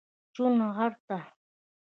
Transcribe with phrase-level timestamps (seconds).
[0.35, 1.19] چونغرته